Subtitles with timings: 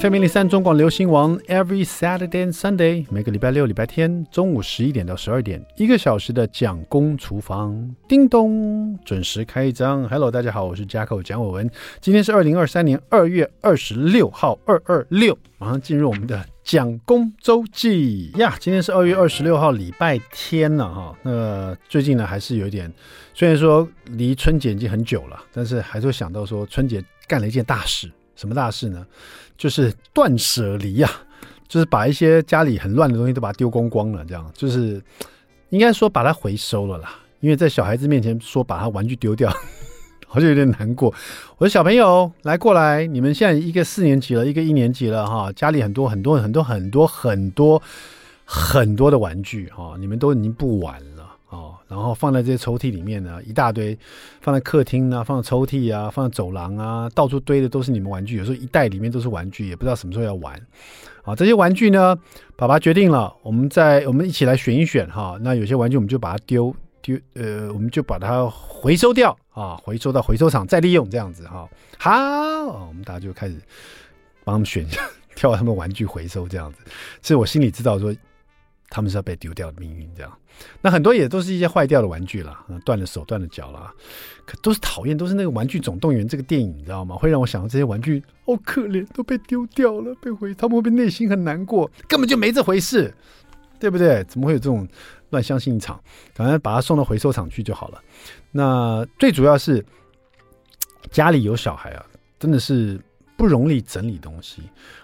[0.00, 10.08] FM 零三中广流行王，Every Saturday and Sunday，每个礼拜六、礼拜天中午十一点到十二点，一个小时的蒋公厨房，叮咚，准时开张。
[10.08, 11.70] Hello，大家好，我是 Jacko 蒋伟文。
[12.00, 18.56] 今天是二零二三年二月二十六号，二二六，马上进入我们的蒋公周记呀。
[18.58, 21.16] 今天是二月二十六号，礼拜天了哈。
[21.22, 22.92] 那最近呢，还是有一点，
[23.32, 28.10] 虽然说离春节已经很久了，但是还是会想到说春节干了一件大事。
[28.36, 29.06] 什么大事呢？
[29.56, 31.08] 就是断舍离呀，
[31.68, 35.02] 就是把一些家里很乱的东西都把它丢光光了，这样就是
[35.70, 37.14] 应该说把它回收了啦。
[37.40, 39.50] 因为在小孩子面前说把他玩具丢掉，
[40.26, 41.12] 好像有点难过。
[41.58, 47.82] 我说小朋友来过来，你们现在一个四年级了，一个一年级了哈，家里很多很多很多很多很多
[48.46, 51.13] 很多的玩具哈，你们都已经不玩了。
[51.94, 53.96] 然后放在这些抽屉里面呢，一大堆，
[54.40, 58.36] 放在客厅啊，放在抽屉啊，放在走廊啊，到处堆的都是你们玩具。
[58.36, 60.60] 有时候一袋里面都是玩具，也不知道什么时候要玩。
[61.22, 62.18] 啊，这些玩具呢，
[62.56, 65.38] 爸爸决定了，我们在我们一起来选一选哈。
[65.40, 71.68] 那有些玩具我们就把它丢丢，呃，我们就把它回收掉啊，回收到回收厂再利用这样子哈。
[71.96, 73.54] 好，我们大家就开始
[74.42, 75.00] 帮他们选一下，
[75.36, 76.78] 挑他们玩具回收这样子。
[77.22, 78.12] 所以我心里知道说。
[78.90, 80.38] 他们是要被丢掉的命运，这样，
[80.80, 83.92] 那很多也都是一些坏掉的玩具啦，断了手、断了脚啦，
[84.46, 87.16] 可都是讨厌，都是那个《玩具总动员》这个电影，你知道吗？
[87.16, 91.90] 会让我想到这些玩具好可怜，都被丢掉了，被回，他们会不会内心很难过？
[92.06, 93.12] 根本就没这回事，
[93.80, 94.22] 对不对？
[94.24, 94.86] 怎么会有这种
[95.30, 96.00] 乱相信一场？
[96.34, 98.00] 反正把它送到回收厂去就好了。
[98.52, 99.84] 那最主要是
[101.10, 102.06] 家里有小孩啊，
[102.38, 103.00] 真的是
[103.36, 104.62] 不容易整理东西。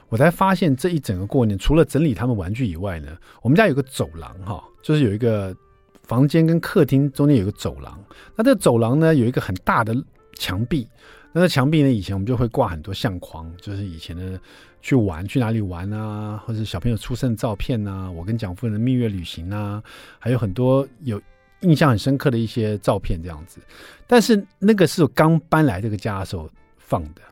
[0.08, 5.54] 我才发现这一整个过年，除了整理他们玩具以外呢，我们家有个走廊哈，就是有一个
[6.02, 8.02] 房间跟客厅中间有个走廊。
[8.34, 9.94] 那这个走廊呢，有一个很大的
[10.34, 10.88] 墙壁。
[11.32, 14.40] 那个墙壁呢，以前我们就会挂很多相框，就是以前的
[14.82, 19.80] 去玩去哪里玩啊，或者小朋友出生的照片啊，我跟蒋夫人的蜜月旅行啊，
[20.18, 21.22] 还有很多有
[21.60, 23.60] 印象很深刻的一些照片这样子。
[24.08, 27.22] 但是那个是我刚搬来这个家的时候放的。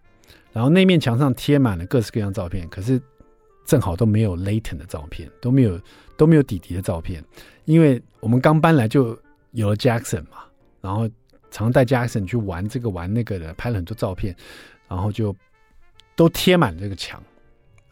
[0.59, 3.01] 然后那面墙上贴满了各式各样照片，可是
[3.65, 5.81] 正好都没有 Layton 的照片，都没有
[6.17, 7.25] 都没有弟弟的照片，
[7.65, 9.17] 因为我们刚搬来就
[9.53, 10.39] 有了 Jackson 嘛，
[10.81, 11.09] 然后
[11.53, 14.35] 常带 Jackson 去玩这个玩那个的，拍了很多照片，
[14.89, 15.33] 然后就
[16.17, 17.23] 都贴满这个墙。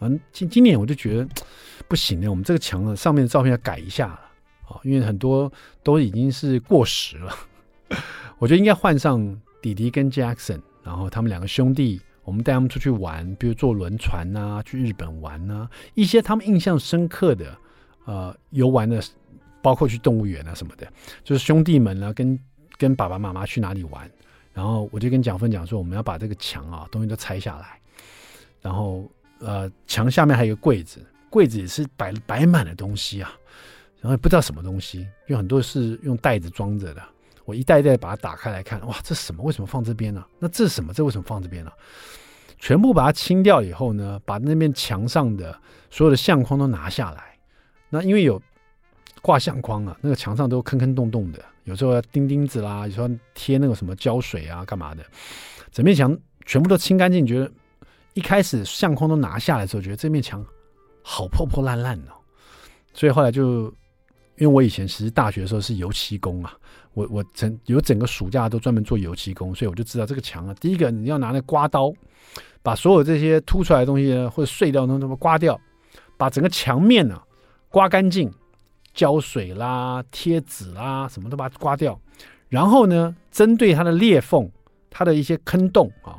[0.00, 1.28] 嗯，今今年我就觉得
[1.86, 4.20] 不行了，我们这个墙呢上面的照片要改一下了
[4.68, 5.52] 啊，因为很多
[5.84, 7.32] 都已经是过时了，
[8.38, 12.00] 我觉得应该换上弟弟跟 Jackson，然后他们两个兄弟。
[12.26, 17.56] 我们带他们出去玩，比如坐轮船、啊，去日本玩、啊，一些他们印象深刻的，
[18.04, 19.00] 呃，游玩的，
[19.62, 20.86] 包括去动物园啊什么的，
[21.22, 22.38] 就是兄弟们呢，跟
[22.76, 24.10] 跟爸爸妈妈去哪里玩，
[24.52, 27.80] 然后我就跟蒋芬讲说，我们要把这个墙啊，东西都拆下来，
[28.60, 29.08] 然后
[29.38, 31.00] 呃，墙下面还有一个柜子，
[31.30, 33.32] 柜子也是摆摆满了东西啊，
[34.00, 37.02] 然后也不知道什么东西，有很多是用袋子装着的。
[37.46, 39.42] 我一袋一袋把它打开来看，哇，这什么？
[39.42, 40.22] 为什么放这边呢？
[40.38, 40.92] 那这是什么？
[40.92, 41.70] 这为什么放这边呢？
[42.58, 45.58] 全部把它清掉以后呢，把那面墙上的
[45.88, 47.38] 所有的相框都拿下来。
[47.88, 48.42] 那因为有
[49.22, 55.04] 挂相框啊，那个墙上都坑坑洞洞的，有时候要钉钉子啦，有时候贴那个什么胶水啊，干嘛的？
[55.70, 56.14] 整面墙
[56.44, 57.50] 全部都清干净，觉得
[58.14, 60.44] 一开始相框都拿下来的时候，觉得这面墙
[61.00, 62.12] 好破破烂烂哦。
[62.92, 63.72] 所以后来就。
[64.38, 66.54] 因为我以前其实大学的时候是油漆工啊，
[66.96, 71.92] 我我整有整个暑假都专门做油漆工，所以我就知道这个墙啊，第一个你要拿那刮刀，
[72.62, 75.60] 把所有这些凸出来的东西呢，或者碎掉的东西都刮掉，
[76.16, 77.22] 把整个墙面呢、啊、
[77.68, 78.32] 刮干净，
[78.94, 82.00] 胶水啦、贴纸啦，什么都把它刮掉，
[82.48, 84.50] 然后呢，针对它的裂缝、
[84.88, 86.16] 它的一些坑洞啊，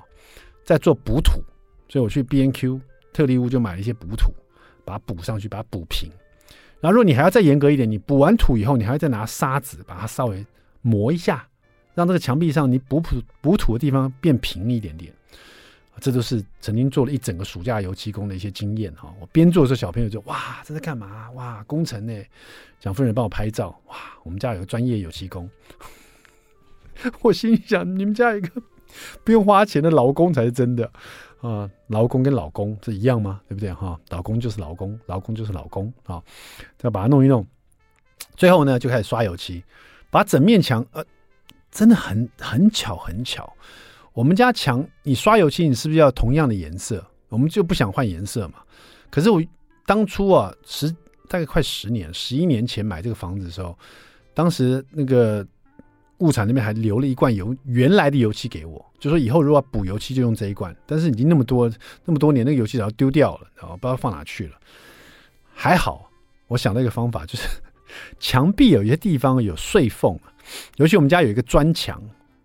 [0.63, 1.41] 再做补土，
[1.89, 2.79] 所以我去 B N Q
[3.11, 4.31] 特力屋就买了一些补土，
[4.85, 6.07] 把它补上去，把它补平。
[6.79, 10.45] 然后，如果你还要再严格一点，你补完土以后，你还要再拿沙子把它稍微
[10.87, 11.45] 磨一下，
[11.93, 15.13] 让这个墙壁上你补土补土的地方变平一点点。
[15.99, 19.11] 这都是曾经做了一整个暑假油漆工的一些经验哈。
[19.19, 21.31] 我边做的时候，小朋友就哇，这在干嘛？
[21.31, 22.13] 哇，工程呢？
[22.79, 25.49] 蒋夫人帮我拍照，哇，我们家有个专业油漆工。
[27.21, 28.61] 我心里想，你们家一个
[29.23, 30.89] 不用花钱的劳工才是真的。
[31.41, 33.41] 啊，劳工跟老公是一样吗？
[33.49, 33.73] 对不对？
[33.73, 36.21] 哈，老公就是老公，老公就是老公啊。
[36.77, 37.43] 再把它弄一弄，
[38.35, 39.63] 最后呢就开始刷油漆，
[40.09, 41.03] 把整面墙呃，
[41.71, 43.51] 真的很很巧很巧。
[44.13, 47.05] 我们家墙你刷油漆，你是不是要同样的颜色？
[47.29, 48.55] 我们就不想换颜色嘛。
[49.09, 49.43] 可是我
[49.85, 50.89] 当初啊，十
[51.29, 53.77] 大概快十年，十一年前买这个房子的时候，
[54.33, 55.45] 当时那个
[56.17, 60.75] 物产那边还留了一罐油，原来的油漆给我，就说以后如果补油漆就用这一罐。
[60.85, 61.71] 但是已经那么多
[62.05, 64.57] 那么多年，那个油漆早丢掉了，然后不知道放哪去了。
[65.53, 66.09] 还好，
[66.47, 67.47] 我想到一个方法，就是
[68.19, 70.17] 墙壁有一些地方有碎缝，
[70.77, 72.01] 尤其我们家有一个砖墙，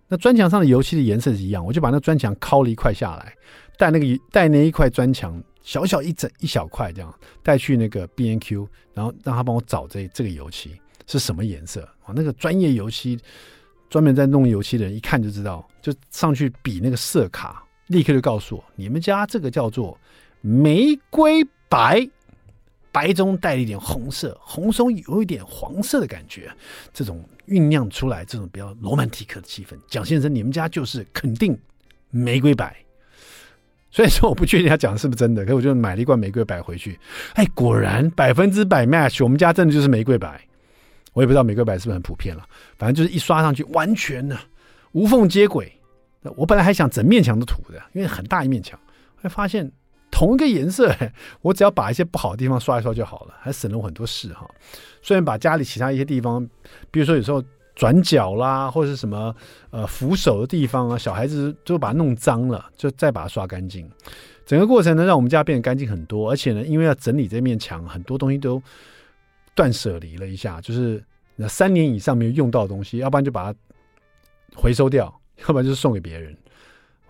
[0.08, 3.34] 那砖墙上的油漆的颜色是一样，我就把那砖墙敲了一块下来，
[3.78, 10.72] 带那个带那一块砖墙小小一整一小块这样带去那个 B N Q，然后让他帮我找这这个油漆
[11.06, 12.12] 是什么颜色啊？
[12.14, 13.18] 那个专业油漆。
[13.90, 19.98] 专门在弄油漆的人一看就知道，就上去比那个色卡，立刻就告诉我，你们家这个叫做
[20.40, 22.08] 玫瑰白，
[22.92, 26.48] 白中带了一点红色，红中有一点黄色的感觉，
[26.92, 29.74] 这种酝酿出来这种比较罗曼蒂克的气氛。
[29.88, 31.58] 蒋先生，你们家就是肯定
[32.10, 32.76] 玫瑰白。
[33.90, 36.98] 虽然说我不确定他讲的是不是真的，可我就买了一罐玫瑰白回去，
[37.34, 40.40] 哎，果然百分之百 match，我们家真的就是玫瑰白。
[41.12, 42.46] 我也不知道玫瑰白是不是很普遍了，
[42.78, 44.38] 反正就是一刷上去，完全呢
[44.92, 45.70] 无缝接轨。
[46.36, 48.78] 我本来还想整面墙都涂的，因为很大一面墙，
[49.16, 49.70] 会发现
[50.22, 50.94] 同一个颜色，
[51.42, 54.48] 我只要把一些不好的地方刷一刷就好了，还省了我很多事哈。
[55.02, 56.48] 虽然把家里其他一些地方，
[56.92, 57.42] 比如说有时候
[57.74, 59.34] 转角啦，或者是什么
[59.70, 63.90] 呃扶手的地方啊，小孩子就把它弄脏了，就再把它刷干净。
[64.46, 68.62] 整个过程呢，让我们家变得干净很多，而且呢，因为要整理这面墙，很多东西都。
[69.54, 71.04] 断舍离了一下，就是
[71.36, 73.58] 那三年以上没有用到的东西，要不然就把它
[74.54, 76.34] 回收掉，要不然就是送给别人。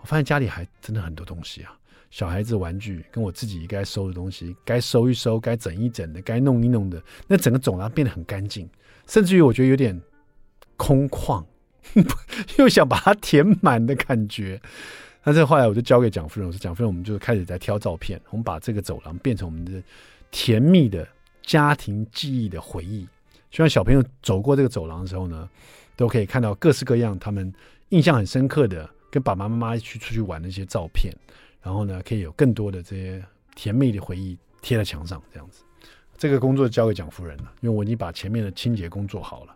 [0.01, 1.71] 我发现家里还真的很多东西啊，
[2.13, 8.69] 小孩子玩具跟我自己该收的东西，该收一收，该整一整的，该弄一弄的，那整个走廊变得很干净，
[9.07, 9.99] 甚至于我觉得有点
[10.77, 11.43] 空旷，
[12.59, 14.61] 又想把它填满的感觉。
[15.23, 19.81] 但是后来我就交给蒋夫人，我说蒋夫人，我们就开始在挑照片，我们把这个走廊变成我们的
[20.29, 21.07] 甜蜜的。
[21.41, 23.05] 家庭记忆的回忆，
[23.51, 25.49] 希望小朋友走过这个走廊的时候呢，
[25.97, 27.53] 都可以看到各式各样他们
[27.89, 31.13] 印象很深刻的跟爸爸妈妈一起出去玩的一些照片，
[31.63, 33.23] 然后呢，可以有更多的这些
[33.55, 35.63] 甜蜜的回忆贴在墙上，这样子。
[36.17, 39.55] 这个工作交给蒋夫人了，因为我已经把前面的清洁工作好了。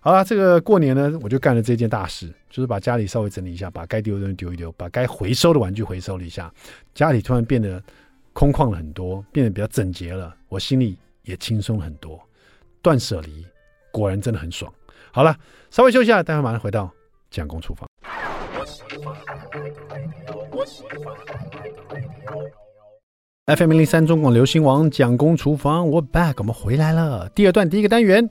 [0.00, 6.52] 好了，这个过年呢，我就干了这件大事，就是把家里稍微整理一下，把该丢的东西丢一丢，把该回收的玩具回收了一下，
[6.94, 7.82] 家里突然变得
[8.32, 10.96] 空旷了很多，变得比较整洁了，我心里。
[11.24, 12.20] 也轻松很多，
[12.82, 13.46] 断舍离
[13.92, 14.74] 果然真的很爽。
[15.12, 15.38] 好了，
[15.70, 16.90] 稍微休息一下，待会马上回到
[17.30, 17.91] 蒋公厨房。
[23.46, 27.28] FM 零零三中广流行王蒋公厨房，我 back，我们回来了。
[27.34, 28.28] 第二段第一个单元。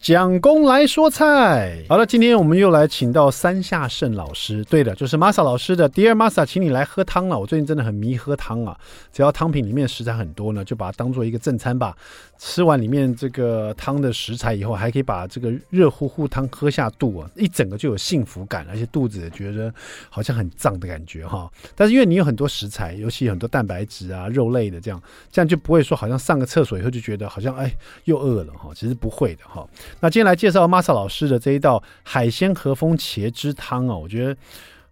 [0.00, 7.36] 蒋公来说菜，好了，今天我们又来请到三下胜老师，对的，就是 Masa 老师的 Dear Masa，请你来喝汤了。
[7.36, 8.78] 我最近真的很迷喝汤啊，
[9.12, 11.96] 只要汤品里面食材很多呢，就把它当做一个正餐吧。
[12.38, 19.72] 吃完里面这个汤的食材以后，还可以把这个热乎乎汤喝下肚啊，一整个就有幸福感，而且肚子也觉得
[20.10, 21.50] 好像很胀的感觉哈。
[21.74, 25.02] 但是因为你有很多食材，尤其很多蛋白质啊、肉类的这样，
[25.32, 29.66] 这样就不会说好像上个厕所以后就觉得好像哎又饿了哈，其实不会的哈。
[30.00, 34.36] 那今天来介绍 Masa 老师的这一道海鲜和风茄汁汤啊，我觉得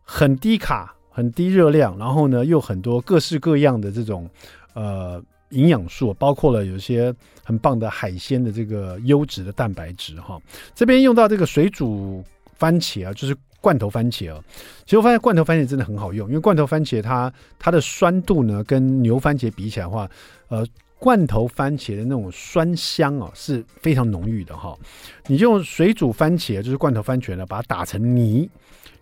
[0.02, 4.29] 很低卡、很低热量，然后呢又很多各式各样的这种
[4.75, 5.23] 呃。
[5.50, 7.14] 营养素包括了有些
[7.44, 10.37] 很棒的海鲜的这个优质的蛋白质哈，
[10.75, 12.25] 这边用到这个水煮
[12.58, 14.43] 番茄啊，就是罐头番茄啊。
[14.85, 20.11] 其实我发现罐头番茄真的很好用，因为罐头番茄它它的酸度呢跟牛番茄比起来的话，
[20.49, 20.67] 呃，
[21.04, 24.74] 罐头番茄的那种酸香啊是非常浓郁的哈。
[25.26, 28.48] 你用水煮番茄，就是罐头番茄呢，把它打成泥，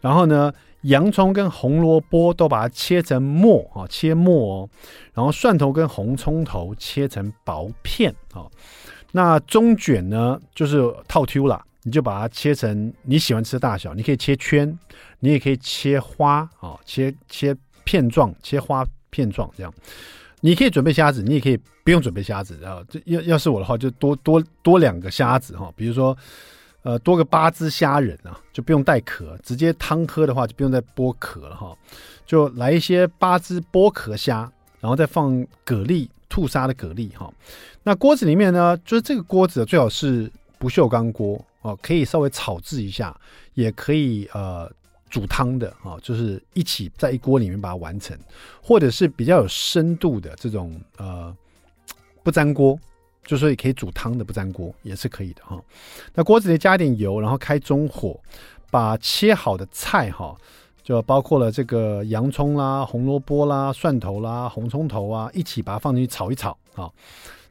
[0.01, 0.53] 然后呢。
[0.87, 4.69] 洋葱跟红萝卜都把它切成末啊，切末哦。
[5.15, 8.51] 然后蒜头跟红葱头切成薄片啊。
[9.13, 14.77] 那中卷呢，就是套 Q 啦，你就把它切成你喜欢吃的大小，你可以切圈，
[15.21, 19.73] 你也可以切花啊，切切片状，切花片状这样。
[20.43, 22.85] 你可以准备虾子，你也可以不用准备虾子啊。
[22.91, 26.15] 这要要是我的话，就多多多两个虾子哈，比如说。
[26.85, 31.73] 呃，多个八只虾仁啊，就不用带壳，直接汤喝的话就不用再剥壳了哈。
[32.27, 35.31] 就来一些八只剥壳虾，然后再放
[35.65, 37.33] 蛤蜊、吐沙的蛤蜊哈。
[37.85, 43.17] 那锅子里面呢，就是这个锅子最好是不锈钢锅哦，可以稍微炒制一下，
[43.55, 44.69] 也可以呃
[45.13, 48.19] 煮汤的啊，就是一起在一锅里面把它完成，
[48.61, 51.33] 或者是比较有深度的这种呃
[52.25, 52.77] 不粘锅。
[53.25, 55.57] 就说也可以煮汤的不粘锅也是可以的哈。
[56.13, 58.19] 那锅子里加点油，然后开中火，
[58.69, 60.37] 把切好的菜哈，
[60.83, 66.91] 就包括了这个洋葱啦、红萝卜啦、蒜头啦、红葱头啊，一起把它放进去炒一炒啊。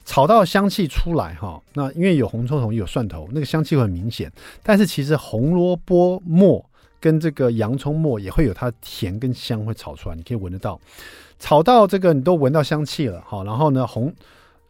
[0.03, 4.29] 炒到香气出来哈，那因为有红葱头有蒜头，那个香气很明显。
[4.61, 6.69] 但是其实红萝卜末
[7.01, 10.79] 跟这个洋葱末也会有它甜跟香会炒出来，你可以闻得到。
[11.39, 14.13] 炒到这个你都闻到香气了哈，然后呢红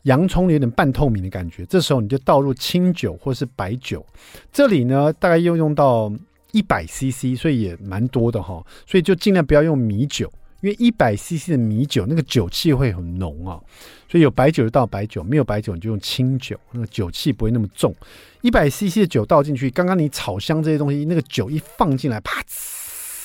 [0.03, 4.03] 洋葱有点半透明的感觉，这时候你就倒入清酒或是白酒。
[4.51, 6.11] 这里呢大概又用到
[6.53, 10.31] 一百 CC，所以也蛮多的哈，所以就尽量不要用米酒。
[10.61, 13.59] 因为一百 CC 的米酒，那个酒气会很浓啊，
[14.07, 17.95] 所以有白酒就倒白酒，没有白酒你就用清酒，那个酒气不会那么重。
[18.41, 22.43] 一百 CC 的酒倒进去，刚刚你炒香这些东西，那个酒一放进来，啪，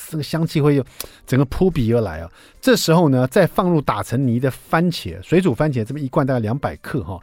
[0.09, 0.85] 这个香气会有
[1.26, 2.31] 整个扑鼻而来啊。
[2.61, 7.21] 这时候呢，再放入打成泥的番茄，水煮番茄这么一罐大概两百克哈，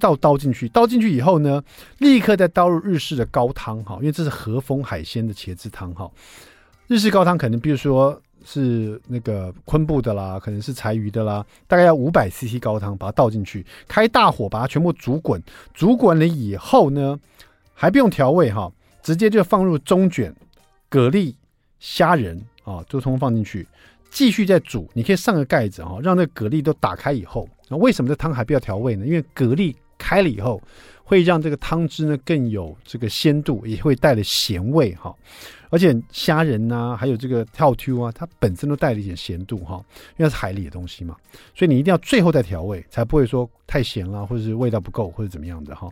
[0.00, 1.62] 倒倒进去，倒进去以后呢，
[1.98, 6.10] 立刻再倒入日式的高汤哈，因为这是和风海鲜的茄汁汤哈。
[6.88, 8.20] 日式高汤可能比如说。
[8.50, 15.42] 是那个昆布的啦，可能是柴鱼的啦，大概要五百 CC 高汤，把它倒进去，开大火把它全部煮滚。
[15.74, 17.20] 煮滚了以后呢，
[17.74, 20.34] 还不用调味哈，直接就放入中卷、
[20.88, 21.34] 蛤蜊、
[21.78, 23.68] 虾仁啊，就通放进去，
[24.08, 24.88] 继续再煮。
[24.94, 29.04] 你可以上个盖子哈，让那蛤蜊都打开以后，那为什么这汤还不要调味呢？
[29.04, 30.62] 因为蛤蜊开了以后，
[31.04, 35.14] 会让这个汤汁呢更有这个鲜度，也会带了咸味哈。
[35.70, 39.84] 而且虾仁呐、啊，还有这个跳 Q 啊，它本身都带了一点咸度哈，
[40.16, 41.16] 因为是海里的东西嘛，
[41.54, 45.88] 所以你一定要最后再调味，才不会说太咸了，或者是味道不够，或者怎么样的哈。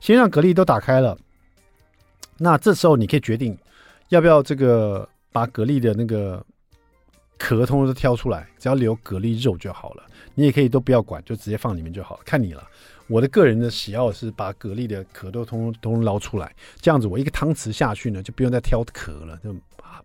[0.00, 1.16] 先让蛤蜊都打开了，
[2.36, 3.56] 那这时候你可以决定
[4.08, 6.44] 要不要这个把蛤蜊的那个
[7.36, 10.04] 壳通通都挑出来，只要留蛤蜊肉就好了。
[10.34, 12.62] 你也可以都不要管，就直接放里面就好了，看你了。
[13.08, 19.50] 我的个人的喜好是把蛤蜊的壳都通通捞出来，这样子我一个汤匙下去呢，就不用再挑壳了，就
[19.82, 20.02] 啊，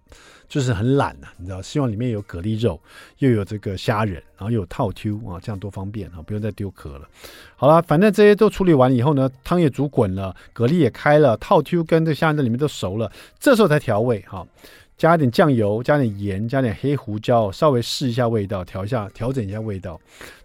[0.48, 1.62] 就是很懒了、啊，你知道？
[1.62, 2.80] 希望里面有蛤蜊肉，
[3.18, 7.10] 又有这个虾仁，然后又有套 Q 啊，这样多方便啊，不用再丢壳了。
[7.58, 14.48] 好了，反正这些都处理完以后呢，汤也煮滚了，蛤蜊也开了，套 Q 跟这虾仁在里面都熟了，这时候才调味哈，
[14.98, 20.00] 加点酱油，加点盐，加点黑胡椒，稍微试一下味道，调一下，调整一下味道。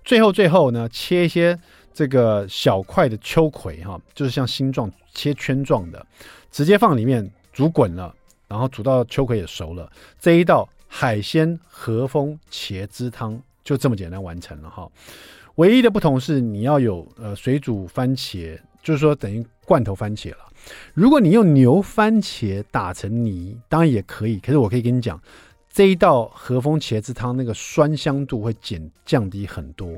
[0.05, 1.57] 最后最后呢，切一些。
[1.93, 6.07] 这个小块的秋葵哈，就是像星状切圈状的，
[6.51, 8.15] 直接放里面煮滚了，
[8.47, 9.91] 然后煮到秋葵也熟了，
[10.21, 14.89] 这一道海鲜和风茄汁汤就这么简单完成了哈。
[15.57, 20.39] 唯一的不同是你要有呃水煮番茄，就是说等于罐头番茄了。
[20.95, 25.21] 如果你用牛番茄打成泥，当然也可以，可是我可以跟你讲。
[25.71, 29.89] 这一道和风茄子汤，那个酸香度会减降低很多。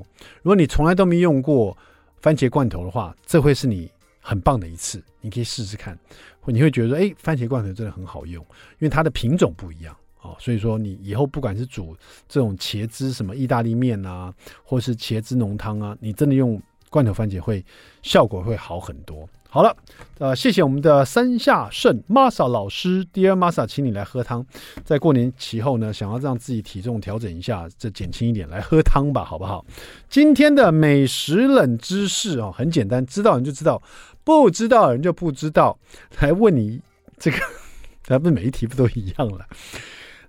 [0.42, 1.76] 如果你从来都没用过
[2.20, 5.98] 番茄罐头的话，这会是你很棒的一次，你可以试试看。
[6.46, 8.42] 你会觉得说，哎，番茄罐头真的很好用，
[8.78, 10.34] 因为它的品种不一样啊。
[10.38, 11.96] 所以说，你以后不管是煮
[12.28, 14.34] 这种茄汁什么意大利面啊，
[14.64, 16.60] 或是茄汁浓汤啊，你真的用
[16.90, 17.64] 罐头番茄会
[18.02, 19.28] 效果会好很多。
[19.52, 19.76] 好了，
[20.20, 24.46] 呃，谢谢我们的山下圣 Masa 老师，Dear Masa，请你来喝汤。
[24.84, 29.66] 在过年期后呢，想要让自己体重调整一下，这减轻一点，来喝汤吧，好不好？
[30.08, 33.82] 今天的美食冷知识哦，很简单，知道人就知道，
[34.22, 35.76] 不知道人就不知道。
[36.20, 36.80] 来问你
[37.18, 37.38] 这个，
[38.04, 39.44] 咱们每一题不都一样了？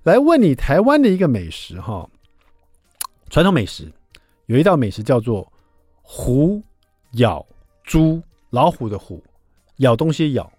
[0.01, 2.09] 来问你台湾的一个美食哈，
[3.29, 3.91] 传统美食
[4.47, 5.53] 有一道美食叫做
[6.01, 6.59] 虎
[7.11, 7.45] 咬
[7.83, 8.19] 猪。
[8.51, 9.23] 老虎的虎，
[9.77, 10.51] 咬东西咬，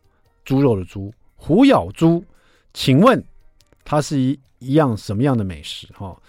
[0.44, 2.24] 猪肉的猪，虎咬猪，
[2.74, 3.22] 请问
[3.84, 5.86] 它是一一样什么样的美食？
[5.92, 6.20] 哈，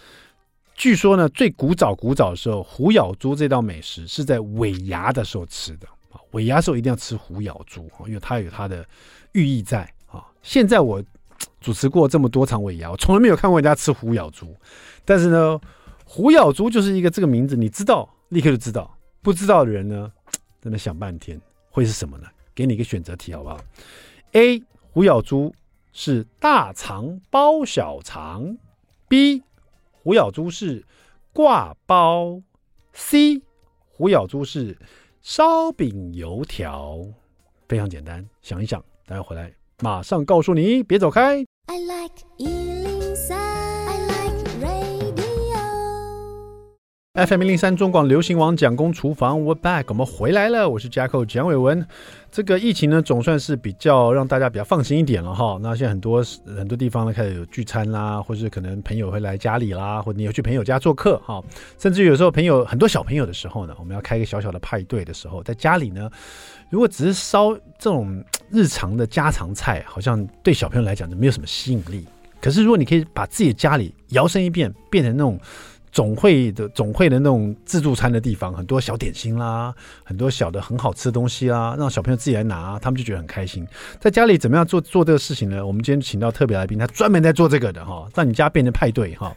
[0.75, 5.87] 据说呢，最古早古早的时候，虎咬猪这道美食是在尾牙的时候吃的，
[6.31, 8.85] 尾牙的时候一定要吃虎咬猪，因为它有它的
[9.31, 10.25] 寓意在啊。
[10.41, 11.01] 现在我
[11.61, 14.53] 主持过这么多场尾牙，我从来没有看过人家吃虎咬猪，
[15.05, 15.57] 但是呢，
[16.03, 20.11] 虎咬猪就是一个这个名字，你知道立刻就知道，不知道的人呢，
[20.59, 21.39] 在那想半天。
[21.73, 22.27] 会是什么呢？
[22.53, 23.59] 给你一个选择题好不好
[24.33, 24.61] ？A.
[24.91, 25.51] 胡咬猪
[25.91, 28.55] 是大肠包小肠
[29.09, 29.41] ；B.
[29.91, 30.85] 胡咬猪是
[31.33, 32.39] 挂包
[32.93, 33.41] ；C.
[33.89, 34.77] 胡咬猪是
[35.19, 36.99] 烧饼油条。
[37.67, 41.43] 非常简单，想一想，待会回来马上告诉你，别走开。
[41.65, 42.82] I like
[47.15, 50.67] FM 零零三中广流行网蒋公厨房，We're back，我们回来了。
[50.67, 51.85] 我是 Jacko 蒋伟文。
[52.31, 55.59] 这个疫情呢，总算是比较让大家比较放心一点了哈。
[55.61, 56.25] 那现在很多
[56.57, 61.39] 很多地方呢，开始有聚餐啦，或是可能朋友会来家里啦，或者你要去朋友家做客哈。
[61.77, 66.09] 甚至有时候朋友很多小朋友的时候呢，我们要开一个小小的派对的时候，在家里呢，
[66.71, 72.07] 如果只是烧这种日常的家常菜，好像对小朋友来讲就没有什么吸引力。
[72.41, 75.39] 可是如果你可以把自己的家里摇身一变，变成那种。
[75.93, 79.71] 总会的总会的那种自助餐的地方，很多小点心啦，
[80.03, 83.65] 很多小的很好吃的东西啦，让小朋友自己来拿，他们就觉得很开心。
[83.99, 85.63] 在家里怎么样做做这个事情呢？
[85.63, 89.33] 我们今天请到特别来宾，他专门在做这个的哈，让你家变成派对哈。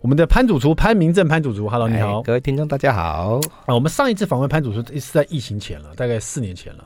[0.00, 3.38] 我们的潘主厨潘明正潘主厨，Hello，你好，各位听众大家好。
[3.66, 6.84] 啊，我们上一次访问潘主厨是在疫情前了，大概四年前了，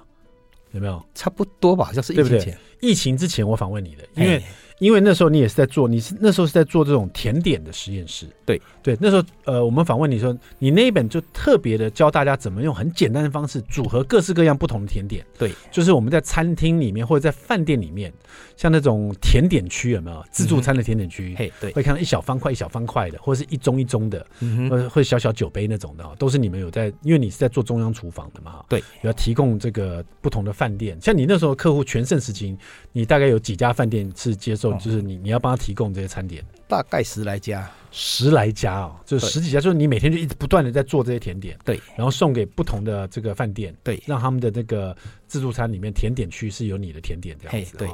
[0.72, 1.00] 有没有？
[1.14, 2.38] 差不多吧，就是疫情前。
[2.40, 4.42] 对对，疫情之前我访问你的，因为。
[4.84, 8.26] 因为那时候你也是在做，你是那时候是在做这种甜点的实验室。
[8.44, 15.24] 对对，那时候呃，我们访问你说，你那一本就特别的教大家怎么用很简单的方式组合各式各样不同的甜点。
[15.38, 18.12] 对，就是我们在餐厅里面或者在饭店里面，
[18.58, 21.34] 像那种甜点区有没有自助餐的甜点区？
[21.38, 28.62] 嘿、嗯，对，会看到一小方块一小方块的，或者是一盅一盅的，嗯、或者会小小酒杯那种的，都是你们有在，因为你是在做中央厨房的嘛。
[28.68, 32.54] 对，要提供这个不同的饭店，像你那时候客户全盛时期，
[32.92, 35.44] 你大概有几家饭店是接受，就是你你要。
[35.44, 47.86] 帮他提供这些餐点，大概十来家，十来家哦，就十几家，就是你每天就一直不断的在做这些甜点，对，然后送给不同的这个饭店，对，让他们的那个自助餐里面甜点区是有你的甜点这样子，对，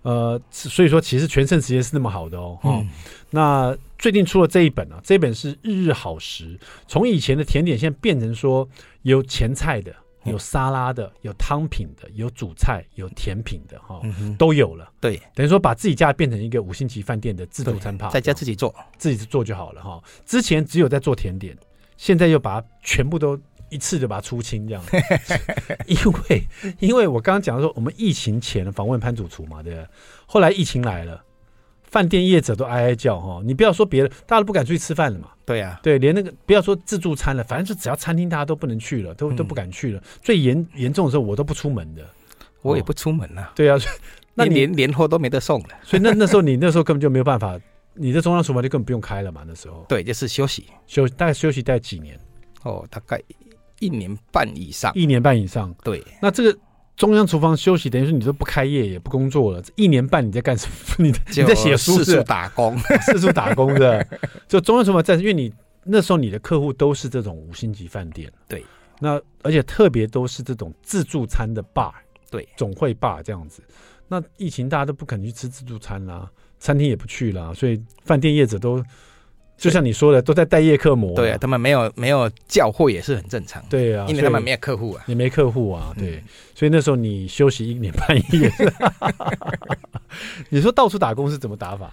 [0.00, 2.58] 呃，所以说其实全盛时间是那么好的哦，
[3.28, 8.66] 那最近出了这一本啊，这一本是日日好食，从以前的甜点现在变成说
[9.02, 9.94] 有前菜的。
[10.26, 14.90] 有沙拉的，有汤品的，有主菜，有甜品的，哈、嗯，都有了。
[15.00, 20.02] 对，等于说把自己家变成一个五星级饭店的自助餐趴，在家自己做，自己做就好了，哈。
[20.24, 21.56] 之前只有在做甜点，
[21.96, 23.38] 现在又把它全部都
[23.70, 24.82] 一次就把它出清这样。
[25.86, 25.96] 因
[26.28, 29.88] 为，因为我刚刚讲说，我们疫情前访问潘主厨嘛，对不对？
[30.26, 31.22] 后来疫情来了。
[31.90, 35.28] 饭店业者都哀哀叫哈，你不要说别的，大家都不敢出去吃饭了嘛。
[35.44, 40.02] 对呀、啊，对，连那个不要说自助餐了，反正就只要餐厅，大家都不能去了，都、嗯、都不敢去了。
[40.20, 42.04] 最严严重的时候，我都不出门的，
[42.62, 43.48] 我也不出门了、哦。
[43.54, 43.78] 对啊，
[44.34, 45.68] 那你连年货都没得送了。
[45.84, 47.58] 所以那那时候你那时候根本就没有办法，
[47.94, 49.44] 你的中央厨房就根本不用开了嘛。
[49.46, 52.18] 那时候对，就是休息休，大概休息大概几年？
[52.64, 53.22] 哦，大概
[53.78, 54.92] 一年半以上。
[54.96, 55.74] 一年半以上。
[55.84, 56.58] 对，那这个。
[56.96, 59.60] 中央厨房休息，等于说你都不开业，也不工作了。
[59.60, 60.74] 这一年半你在干什么？
[61.04, 64.06] 你你在写书，四处打工， 四处打工的。
[64.48, 65.52] 就中央厨房在，因为你
[65.84, 68.64] 那时候你的客户都是这种五星级饭店，对。
[68.98, 71.92] 那而且特别都是这种自助餐的 bar，
[72.30, 73.62] 对，总会 bar 这样子。
[74.08, 78.82] 那疫情大家都不肯去吃自助餐啦，餐厅也不去啦，所以饭店业者都。
[79.56, 81.14] 就像你说的，都在待业客模。
[81.14, 83.64] 对啊，他们没有没有教货也是很正常。
[83.70, 85.92] 对啊，因为他们没有客户啊，也没客户啊。
[85.98, 86.22] 对，
[86.54, 88.52] 所以那时候你休息一年半夜。
[90.50, 91.92] 你说到处打工是怎么打法？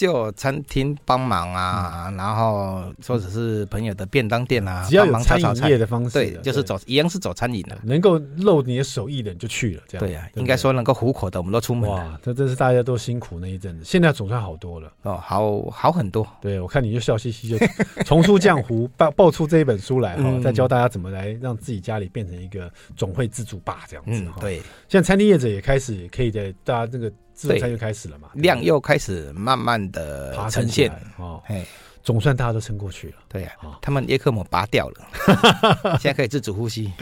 [0.00, 10.40] 就餐厅帮忙啊、嗯，然后或者是朋友的便当店啊，只要有餐饮业的方式，对，就是走一样是走餐饮的，能够露你的手艺的你就去了，这样对呀、啊。
[10.40, 11.96] 应该说能够糊口的，我们都出门了。
[11.96, 16.26] 哇，这真是大家都辛苦那一阵子，现在总算好多了哦，好好很多。
[16.40, 17.58] 对，我看你就笑嘻嘻，就
[18.06, 24.40] 重出江湖， 爆爆出这一本书来哈、嗯，再教大家怎么来让自己家里变成一个总会自助吧这样子哈、嗯。
[24.40, 24.56] 对，
[24.88, 27.12] 现在餐厅业者也开始可以在大家这个。
[27.40, 28.28] 自助餐又开始了嘛？
[28.34, 31.64] 量又开始慢慢的呈现哦，哎，
[32.02, 33.14] 总算大家都撑过去了。
[33.30, 35.08] 对呀、啊，他们叶克膜拔掉了，
[35.98, 36.92] 现在可以自主呼吸。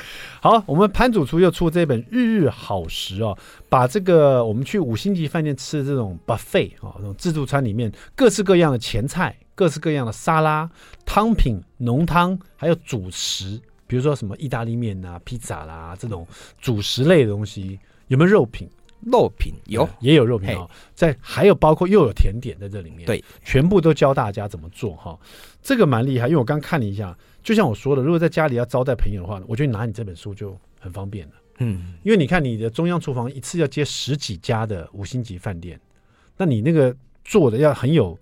[0.40, 3.36] 好，我们潘主厨又出这本《日日好食》哦，
[3.68, 10.70] 把这个我们去五星级饭店吃的这种 buffet 哦，这种自助餐里面各式各样的前菜、各式各样的沙拉、
[11.04, 16.24] 汤品、浓汤，还有主食，比如说什么意大利面啊、披萨啦这种
[16.60, 18.70] 主食类的东西，有没有肉品？
[19.00, 25.18] 肉品有，也有肉品啊，在还有包括又有甜点在这里面，对，全部都教大家怎么做哈，
[25.62, 26.26] 这个蛮厉害。
[26.26, 31.32] 因为我刚看了一下，就像我说的，如果在家里要招待朋友的话，我觉得拿你这本书就很方便了。
[31.58, 35.80] 嗯，因为你看你的中央厨房一次要接十几家的五星级饭店，
[36.36, 38.18] 那你那个做的要很有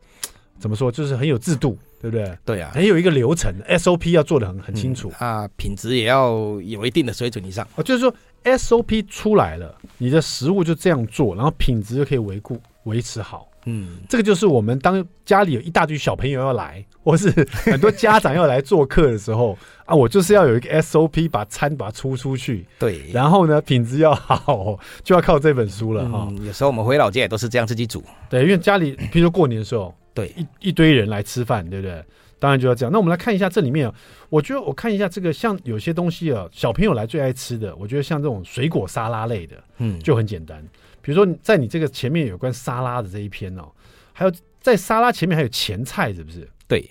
[0.59, 2.39] 怎么说，就是很有制度，对不对？
[2.45, 7.67] 对啊，很有一个流程，SOP 要做的很很清楚啊，品质也要有一定的水准以上。
[7.77, 8.15] 啊，就是说。
[8.47, 13.49] SOP 出来了，你的食物就这样做，然后品质就可以维护维持好。
[13.69, 22.65] 嗯，这个就是我们当家里有一大堆小朋友要来， 或是很多家长要来做客的时候啊，我就是要有一个 SOP 把餐把它出出去。
[22.79, 26.47] 对，然后呢，品质要好， 就要靠这本书了哈、嗯。
[26.47, 28.05] 有时候我们回老家也都是这样自己煮。
[28.31, 32.05] 对，因为家里，譬如说过年的时候，对一一堆人来吃饭，对不对？
[32.39, 32.93] 当然就要这样。
[32.93, 33.91] 那我们来看一下这里面，
[34.29, 40.63] 我觉得我看一下这个，像有些东西啊，小朋友来最爱吃的，我觉得像这种水果沙拉类的，嗯，就很简单。
[41.01, 43.71] 比如说在你这个前面有关沙拉的这一篇哦，
[44.13, 46.49] 还有在沙拉前面还有前菜，是不是？
[46.67, 46.85] 对，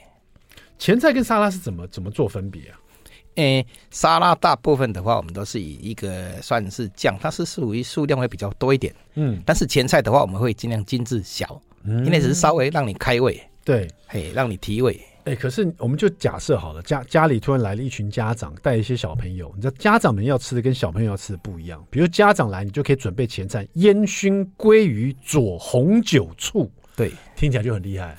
[0.79, 2.79] 前菜跟沙拉是怎么怎么做分别啊？
[3.36, 14.97] 诶，沙拉大部分的话，我们都是以一个算是酱，它是属于数量会比较多一点，嗯，但是前菜的话，我们会尽量精致小，嗯，因为只是稍微让你开胃，对，嘿，让你提味。
[15.26, 21.84] 哎、欸，可是我们就假设好了，家家里突然来了一群家长，带一些小朋友，你知道家长们要吃的跟小朋友要吃的不一样。
[21.90, 26.72] 比如家长来，你就可以准备前菜：烟熏鲑鱼佐红酒醋。
[26.96, 28.16] 对，听起来就很厉害。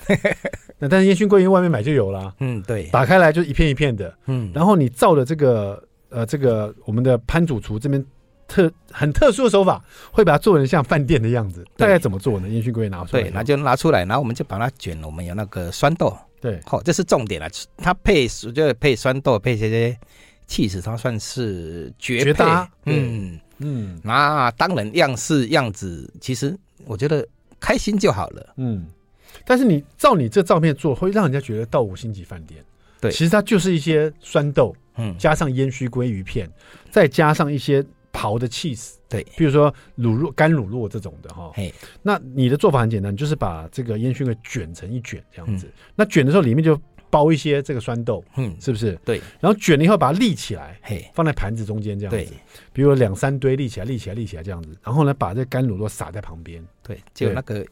[0.77, 2.35] 那但是烟熏鲑鱼外面买就有了。
[2.41, 4.13] 嗯，对，打开来就一片一片的。
[4.25, 8.05] 嗯，然后你照着这个呃这个我们的潘主厨这边
[8.49, 11.65] 特很特殊的手法，会把它做成像饭店的样子。
[11.77, 12.49] 大概怎么做呢？
[12.49, 15.01] 烟熏鲑鱼拿出来，对，那就拿出来，然后我们就把它卷。
[15.05, 16.13] 我们有那个酸豆。
[16.39, 17.49] 对，好、哦，这是重点了。
[17.77, 19.97] 它配就配酸豆，配这些
[20.45, 22.43] 起司，它算是绝配。
[22.85, 27.27] 嗯嗯，那当然样式样子，其实我觉得
[27.59, 28.53] 开心就好了。
[28.57, 28.85] 嗯，
[29.45, 32.63] 但是你照你这照片做，会让人家觉得到五星级饭店。
[33.01, 36.49] 对，其实它就是一些酸豆，嗯，加上烟熏鲑鱼片，
[36.91, 37.85] 再加上一些。
[38.17, 41.51] 刨的起司，对，比如说卤肉、干卤肉这种的哈。
[41.53, 45.67] 嘿，那你的做法很简单，就是把这个烟熏给卷成一卷这样子。
[45.67, 46.79] 嗯、那卷的时候里面就
[47.11, 48.97] 包一些这个酸豆，嗯，是不是？
[49.05, 49.21] 对。
[49.39, 52.33] 然后卷了以后把它立起来，嘿，放在盘子中间这样子。
[52.73, 54.75] 比如两三堆立起来，立起来，立起来这样子。
[54.81, 56.65] 然后呢，把这干卤肉撒在旁边。
[56.81, 57.63] 对，就那个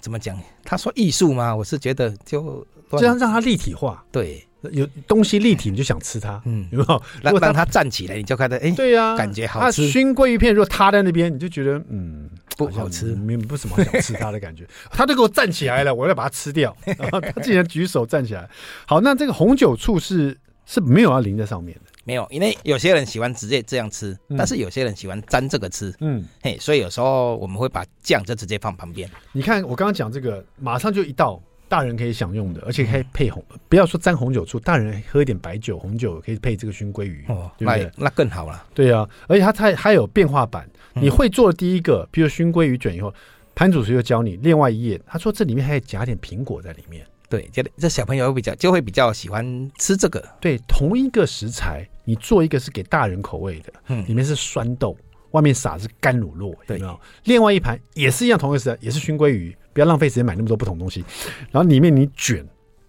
[0.00, 0.36] 怎么讲？
[0.64, 1.54] 他说艺术嘛？
[1.54, 4.04] 我是觉得就这样让它立体化。
[4.10, 4.44] 对。
[4.72, 7.02] 有东西立体，你就想吃它，嗯，有没有？
[7.22, 9.88] 如果让它站起来，你就看到，哎，对呀，感觉好吃。
[9.88, 14.66] 熏鲑鱼片如果塌在那边，你就觉得，嗯，不好吃，没不什么想吃它的感觉。
[14.90, 16.76] 它都给我站起来了，我要把它吃掉。
[16.84, 18.48] 然后他竟然举手站起来。
[18.86, 29.10] 好，那这个红酒醋是是没有要淋在上面的，没有，因为有些人喜欢直接这样吃，但是有些人喜欢沾这个吃，嗯，嘿，所以有时候我们会把酱就直接放旁边。
[29.32, 31.40] 你看我刚刚讲这个，马上就一道。
[31.68, 37.90] 大人可以享用的，而且可以配红，嗯、不要说沾红酒醋，大人喝一点白酒、红酒可以配这个熏鲑鱼，哦，对不对？
[37.96, 38.64] 那，更好了。
[38.74, 40.68] 对啊，而且它它还有变化版。
[40.94, 43.12] 嗯、你会做的第一个，比如熏鲑鱼卷以后，
[43.54, 47.04] 潘主厨又教你另外一页，他说这里面还要夹点苹果在里面。
[47.28, 49.44] 对，这这小朋友比较就会比较喜欢
[49.78, 50.24] 吃这个。
[50.40, 54.96] 对，同一个食材，你做一个是给大人口味的，嗯，里面是酸豆。
[55.36, 57.00] 外面撒的是干乳酪，对，有没有？
[57.24, 59.54] 另外一盘也是一样，同一个食材，也是熏鲑鱼。
[59.74, 61.04] 不要浪费时间买那么多不同东西。
[61.50, 62.42] 然后里面你卷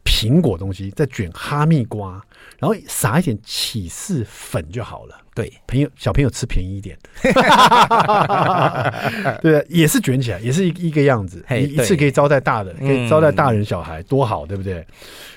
[0.06, 2.24] 苹果东西，再卷哈密瓜，
[2.58, 5.16] 然后撒一点起司粉就好了。
[5.36, 6.98] 对，朋友小朋友吃便宜一点。
[9.44, 11.46] 对，也是卷起来，也是一一个样子。
[11.50, 14.84] 你一次可以招待大的，可以招待大人小孩，多好，对不对？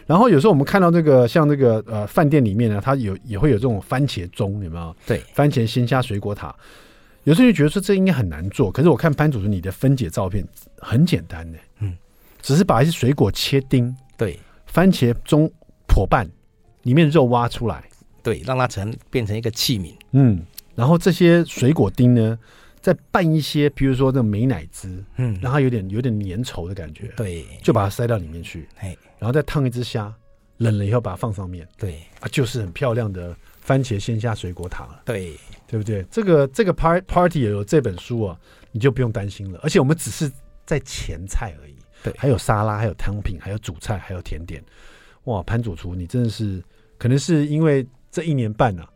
[0.07, 4.97] 然后有时候我们看到这个像这个呃饭店里面呢，它有也会有这种番茄钟，有没有？
[5.05, 6.55] 对，番茄鲜虾水果塔。
[7.25, 10.43] 有时候就觉得说这应该很难做，可是我看潘主厨你的分解照片
[10.79, 11.95] 很简单的，嗯，
[12.41, 15.51] 只是把一些水果切丁，对，番茄中
[15.87, 16.27] 剖半，
[16.85, 17.85] 里面肉挖出来，
[18.23, 20.43] 对，让它成变成一个器皿，嗯，
[20.75, 22.39] 然后这些水果丁呢，
[22.81, 30.11] 再拌一些，比如说这个美乃滋，嗯，让它有点有点粘稠的感觉，对，就把它塞到里面去，嘿，然后再烫一只虾，
[30.57, 35.37] 冷了以后把它放上面，对，啊，就是很漂亮的番茄鲜虾水果塔了，对。
[35.71, 36.05] 对不对？
[36.11, 38.37] 这个这个 party party 也有这本书啊，
[38.73, 39.61] 你就不用担心了。
[39.63, 40.29] 而且我们只是
[40.67, 44.61] 在前菜而已，对，还有沙拉，还有汤品，还有主菜，还有甜点。
[45.25, 46.61] 哇，潘主厨，你真的是
[46.99, 48.89] 可能是因为这一年半啊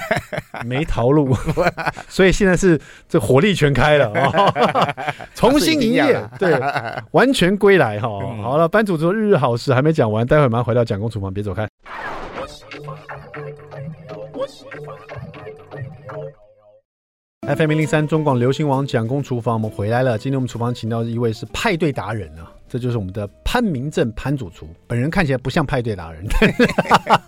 [0.64, 1.36] 没逃路，
[2.08, 4.94] 所以现在是这火力全开了啊，
[5.36, 6.58] 重新营业，对，
[7.10, 8.08] 完全归来哈。
[8.42, 11.68] 好了，潘主厨日日好事还没讲完，待会儿马上回到蒋公厨房，别走开。
[17.46, 20.18] FM 零零三中广流行网蒋公厨房，我们回来了。
[20.18, 24.68] 今天我们厨房请到一位是派对达人啊，这就是我们的潘明正潘主厨。
[24.86, 26.26] 本人看起来不像派对达人，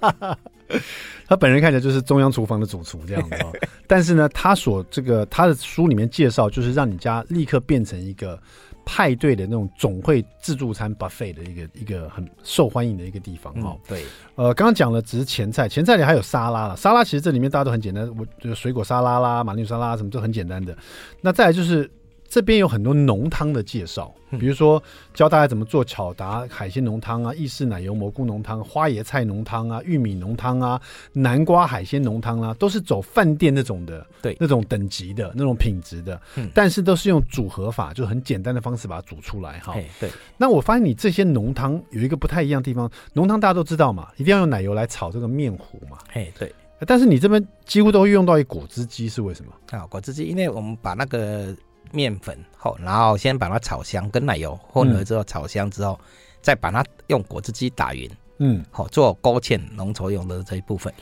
[1.29, 3.53] 他本人看起来就是中央厨房的主厨这样子哦。
[3.87, 8.41] 但是呢，他所这个他的书里面介绍，就是让你家立刻变成一个。
[8.87, 13.81] 派对的那种总会自助餐 buffet 的一个一个很受欢迎的一个地方哈、嗯。
[13.89, 14.05] 对，
[14.37, 16.77] 呃，刚刚讲了只是前菜，前菜里还有沙拉了。
[16.77, 20.75] 沙拉其实这里面大家都很简单，我就是水果沙拉啦、马铃薯沙拉什么都很简单的。
[21.21, 21.91] 那再来就是。
[22.37, 24.83] 这边有很多浓汤的介绍，比如说
[25.15, 30.79] 教大家怎么做巧达海鲜浓汤啊、意式奶油蘑菇浓汤、花椰菜浓汤啊、玉米浓汤啊、
[31.15, 39.75] 南瓜海鲜浓汤啊，都是走饭店那种的，对，那种等级的那种品质的，嗯，但是都是用组合法，就很简单的方式把它煮出来哈。
[39.99, 45.97] 对，那我发现你这些浓汤有一个不太一样的地方，浓汤大家都知道嘛，一定要用奶油来炒这个面糊嘛。
[46.13, 49.87] 嘿，对，但是你这边几乎都会用到一果汁机，是为什么啊？
[49.87, 51.57] 果汁机，因为我们把那个。
[51.93, 56.07] 面粉后，然后先把它炒香，跟奶油混合之后炒香之后，嗯、
[56.41, 60.93] 再把它用果汁机打匀，嗯，好做勾芡浓稠用的这一部分。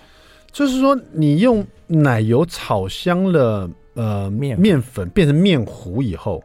[0.52, 6.42] 就是说，你用奶油炒香了，呃，面面粉变成面糊以后，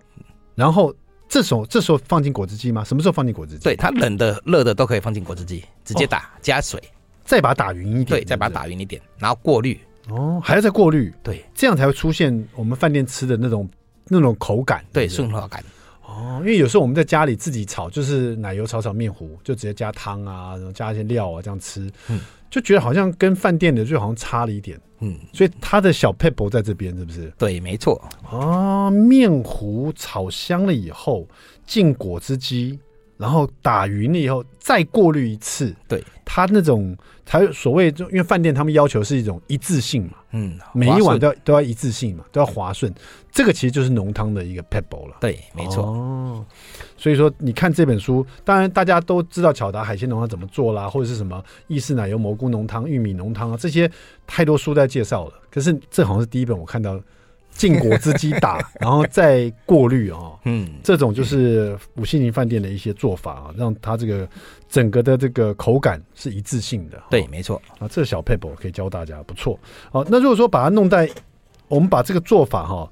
[0.55, 0.91] 然后
[1.27, 2.83] 这时候这时候放进果汁机吗？
[2.83, 3.63] 什么时候放进果汁机？
[3.63, 6.81] 对，它冷的、热的都可以放进果汁机，直接打，哦、加水，
[7.23, 8.05] 再把它打匀一点。
[8.05, 9.79] 对，再把它打匀一点，然后过滤。
[10.09, 11.13] 哦，还要再过滤。
[11.21, 13.69] 对，这样才会出现我们饭店吃的那种
[14.09, 15.63] 那种口感，对，顺滑感。
[16.05, 22.19] 哦，因为有时候我们在家里自己炒，就是奶油炒炒面糊，就直接加汤啊，然后加一些料啊，这样吃，嗯，
[22.49, 27.31] 就觉得好像跟饭店的就好像差了一点，嗯，所以它的小撇步在这边是不是？
[27.37, 28.01] 对，没错。
[28.31, 31.27] 哦，面糊炒香了以后
[31.67, 32.79] 进果汁机，
[33.15, 36.03] 然后打匀了以后再过滤一次，对。
[36.31, 42.93] 它那种，它所谓就因为饭店他们要求是一种一致性嘛，嗯，每一碗都要都要一致性嘛，都要滑顺，
[43.31, 45.17] 这个其实就是浓汤的一个 pebble 了。
[45.19, 45.85] 对，没错。
[45.85, 46.45] 哦，
[46.95, 53.89] 所以说你看这本书，当然大家都知道巧达海鲜浓汤怎么做啦，或者是什么意式奶油蘑菇浓汤、玉米浓汤啊，这些
[54.27, 55.33] 太多书在介绍了。
[55.49, 57.01] 可是这好像是第一本我看到。
[57.59, 60.39] 进果汁机打， 然后再过滤哦。
[60.45, 64.25] 嗯，这种就是五星级饭店的一些做法啊，让它这个
[64.69, 67.03] 整个的这个口感是一致性的。
[67.09, 69.59] 对，没错啊，这个小撇步可以教大家，不错。
[69.91, 71.09] 好，那如果说把它弄在，
[71.67, 72.89] 我们把这个做法哈，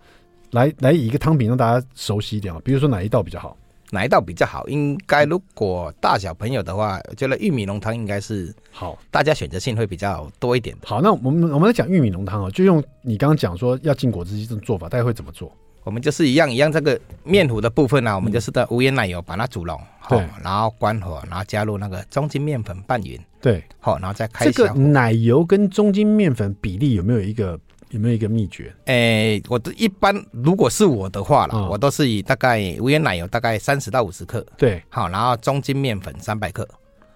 [0.51, 3.55] 来来以一个汤品让大家熟悉一点啊，比如说哪一道比较好？
[3.91, 4.67] 哪一道比较好？
[4.67, 10.75] 应该如果大小朋友的话，我觉得玉米浓汤应该是好，大家选择性会比较多一点。
[10.83, 15.51] 好，那我们我们来讲玉米浓汤哦，就用你刚刚讲说要进果汁机这种做法，大家会怎么做？
[15.83, 27.57] 我们就是一样一样，这个面糊的部分呢、啊，我们就是的无盐奶油把它煮浓，好、嗯，然后关火，然后加入那个中筋面粉拌匀，对，好，然后再开这个奶油跟中筋面粉比例有没有一个？
[27.91, 28.73] 有没有一个秘诀？
[28.85, 36.67] 哎、欸，我的一般如果是我的话啦，嗯、我都是以大概无盐奶油大概三十到五十克，对，好，然后中筋面粉三百克，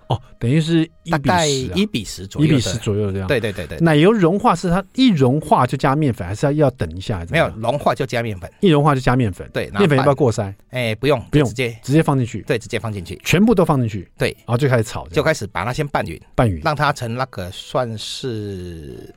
[0.08, 3.28] 哦，等于是一比十、啊，一比十左右，一比十左右这样。
[3.28, 7.26] 对对对对，奶油融化是它一融化就加面粉，还是要要等一下？
[7.30, 9.50] 没有融化就加面粉，一融化就加面粉。
[9.54, 10.44] 对，面粉要不要过筛？
[10.70, 12.42] 哎、欸，不用，不用，直接直接放进去。
[12.44, 14.10] 对，直接放进去，全部都放进去。
[14.18, 19.14] 对，然后就开始炒，就开始把它先拌匀，拌匀，让它成那个算是。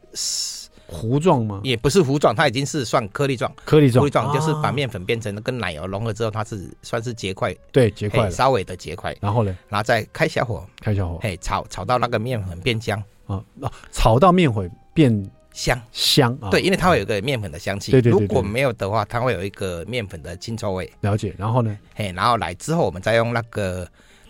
[0.95, 1.61] 糊状吗？
[1.65, 3.53] 也不是糊状，它已经是算颗粒状。
[3.65, 7.55] 颗粒状，颗粒状就是把面粉变成跟奶油融合之后，它是算是结块。
[7.73, 9.15] 对，结块，稍微的结块。
[9.21, 9.55] 然后呢？
[9.69, 13.43] 然后再开小火，开小火，嘿，炒炒到那个面粉变香啊，
[13.91, 16.37] 炒到面粉变香香。
[16.51, 17.91] 对，因为它会有一个面粉的香气。
[17.91, 18.13] 对对。
[18.13, 20.91] 如果没有的话，它会有一个面粉的腥臭味。
[21.01, 21.35] 了解。
[21.37, 21.77] 然后呢？
[21.95, 23.87] 嘿，然后来之后，我们再用那个。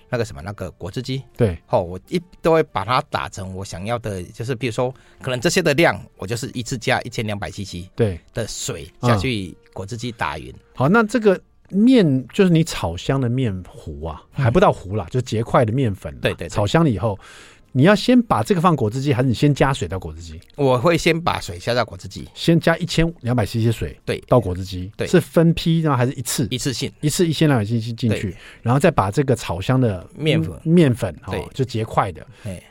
[0.09, 10.55] 那个什么，那个果汁机，对，哦，我一都会把它打成我想要的，就是比如说，可能这些的量，我就是一次加一千两百 CC 对的水下去果汁机打匀。
[10.75, 11.41] 好，那这个
[11.71, 17.19] 面就是你炒香的面糊啊，还不到糊啦，就结块的面粉，对对，炒香了以后。
[17.77, 20.41] 你要先把这个放果汁机，还是你先加水到果汁机？
[20.55, 26.47] 我会先把水加到果汁机，先加一千两百 CC 水，对，到果汁机，对，是分批然后，还是一次？
[26.53, 32.25] 一次性，一次一千两百 CC 进去，然后再把这个炒香的面粉，面粉，对，就结块的，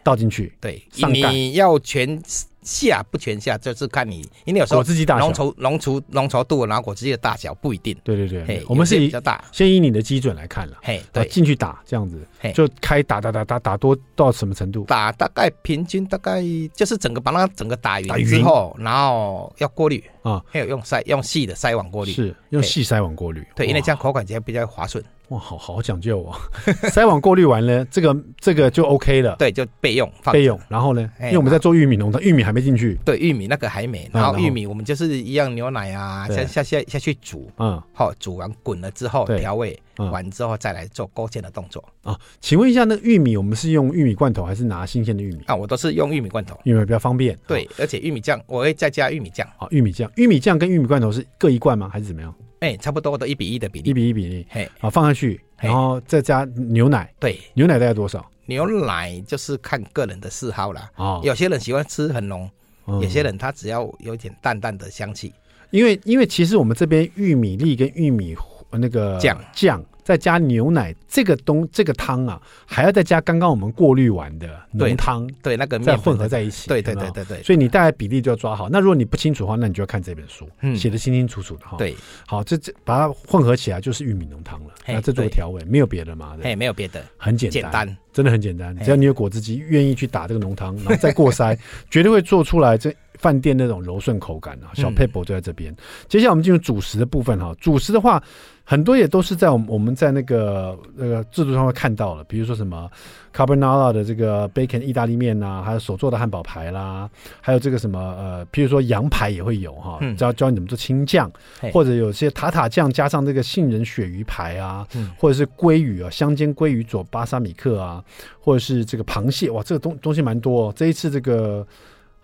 [0.04, 2.22] 倒进去，对，上盖，你要全。
[2.64, 7.96] 下不全下，就是看你，因为有时候果汁机大小、浓稠、浓稠、浓稠度，然后果汁机的大小不一定。
[8.04, 10.78] 对对对，嘿我们是以比较大，先以你的基准来看了。
[10.82, 12.20] 嘿，对，进去打这样子，
[12.54, 14.86] 就开打打打打打多到什么程度？
[14.86, 16.42] 打大概平均大概
[16.74, 23.46] 就是整个把它整个打匀之后，然后要过滤啊，还有用筛用细的筛网过滤，是用细筛网过滤。
[23.56, 25.04] 对，因为这样口感才比较滑顺。
[25.30, 26.36] 哇，好好讲究哦！
[26.92, 29.36] 筛网过滤完了，这个这个就 OK 了。
[29.38, 30.60] 对，就备用，备用。
[30.68, 33.00] 然后呢，因为我们在做玉米浓汤，玉米还没进去。
[33.06, 34.08] 对，玉米那个还没。
[34.14, 37.50] 然后玉米我们就是一样牛奶啊，下下下下去煮。
[37.58, 37.82] 嗯。
[37.94, 41.84] 好，煮完滚了之后调味完之后再来做勾芡的动作。
[42.04, 45.42] 啊，请问一下，那玉米我们是用玉米罐头还是拿新鲜的玉米？
[45.46, 47.38] 啊，我都是用玉米罐头，因为比较方便。
[47.48, 49.48] 对，而且玉米酱我会再加玉米酱。
[49.58, 51.90] 啊，玉米酱，玉米酱跟玉米罐头是各一罐吗？
[51.92, 52.34] 还是怎么样？
[52.60, 54.48] 哎，差不多的一比一的比例，一比一比例。
[54.50, 55.40] 嘿，好，放下去。
[55.58, 58.26] 然后再加牛奶，对，牛奶大概多少？
[58.46, 60.90] 牛奶就是看个人的嗜好了。
[60.96, 62.50] 哦，有些人喜欢吃很浓，
[62.86, 65.34] 有些人他只要有点淡淡的香气。
[65.72, 68.36] 因为因为其实我们这边玉米粒跟玉米
[68.78, 69.84] 那个酱酱。
[70.04, 77.42] 再加牛奶，这个东这个汤啊，还要再加刚刚我们过滤完的浓汤，对那个再混合在一起，对对对对对。
[77.42, 78.68] 所以你大概比例就要抓好。
[78.70, 81.78] 那如果你不清楚的话，那你就要看这本书，嗯，写的清清楚楚的哈。
[81.78, 81.96] 对，
[82.28, 84.74] 好，这这把它混合起来就是玉米浓汤了。
[84.86, 86.36] 那这做调味没有别的嘛？
[86.44, 88.78] 哎，没有别的，很简单，真的很简单。
[88.80, 91.58] 只要你有果汁机，愿意去打这个浓汤，然后再过筛，
[91.90, 95.72] 绝对会做出来这饭店那种柔顺口感啊，小撇步就在这边。
[95.72, 98.22] 嗯、接下来我们进入主食的部分哈，主食的话。
[98.66, 102.90] 很多也都是在我们我们在那个那个制度上会看到了，比如说什么
[103.36, 107.10] carbonara 的这个 bacon 意大利面呐、啊，还有手做的汉堡排啦，
[107.42, 111.30] 还有这个什么呃，譬如说羊排也会有哈，教教你怎么做青酱，
[111.62, 118.02] 嗯、或者有些塔塔酱加上这个杏仁鳕鱼排啊，嗯、或者是鲑鱼啊，香煎鲑鱼佐巴沙米克啊，
[118.40, 120.74] 或者是这个螃蟹，哇，这个东东西蛮多、哦。
[120.74, 121.68] 这一次这个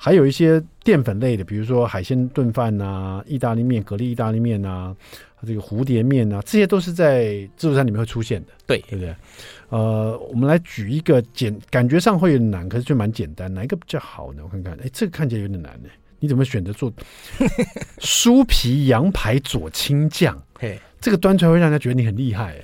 [0.01, 4.95] 还有一些淀粉类的，比如说海鲜炖饭呐，意大利面、蛤蜊意大利面呐。
[5.47, 9.15] 这个蝴蝶面啊，这些都是在自助餐里面会出现的，对对不对？
[9.69, 14.41] 呃，我们来举一个简，感觉上会有点难，可是却蛮简单，哪一个比较好呢？
[14.43, 15.88] 我看看，哎，这个看起来有点难呢。
[16.19, 16.91] 你怎么选择做
[17.99, 20.38] 酥皮羊排佐青酱？
[20.59, 22.63] 嘿，这个端出来会让人家觉得你很厉害哎。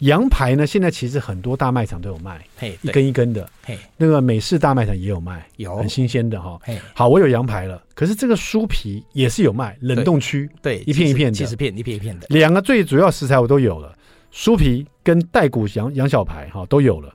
[0.00, 0.66] 羊排呢？
[0.66, 6.58] 现在其实很多大卖场都有卖，嘿，一根一根的，嘿，那个美式大卖场也有卖，有很新鲜的哈。
[6.62, 12.26] 嘿，好，我有羊排了，可是这个酥皮也是有卖，冷冻区，对，一片一片的，七十片，一片一片的。
[12.28, 13.96] 两个最主要食材我都有了，
[14.32, 17.10] 酥皮跟带骨羊羊小排哈都有了，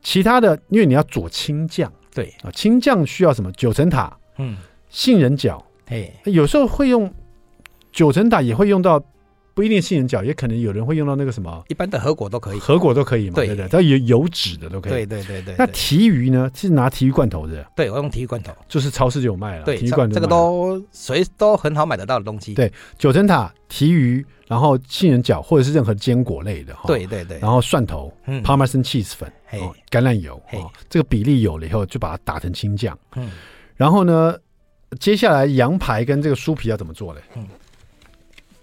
[0.00, 3.50] 其他的因为你要佐青酱，对啊，青酱需要什么？
[3.52, 4.56] 九层塔，嗯，
[4.88, 7.12] 杏仁角，嘿，有时候会用
[7.90, 9.02] 九层塔，也会用到。
[9.60, 15.04] 不一定杏仁角，也可能有人会用到那个什么，一般的核果都可以，核果都可以嘛，对对对，它有油脂的都可以。
[15.04, 15.54] 对对对对。
[15.58, 16.50] 那提鱼呢？
[16.54, 17.62] 是拿提鱼罐头的。
[17.76, 19.64] 对，我用提鱼罐头，就是超市就有卖了。
[19.66, 22.54] 对，提鱼罐头这个都谁都很好买得到的东西。
[22.54, 26.84] 对，九层塔、提鱼，然后杏仁角或者是任何坚果类的哈。
[26.86, 27.38] 对对对。
[27.38, 28.10] 然后蒜头、
[28.42, 29.30] Parmesan cheese 粉、
[29.90, 30.42] 橄榄油，
[30.88, 32.98] 这个比例有了以后，就把它打成青酱。
[33.14, 33.30] 嗯。
[33.76, 34.34] 然后呢，
[34.98, 37.20] 接下来羊排跟这个酥皮要怎么做嘞？
[37.36, 37.46] 嗯。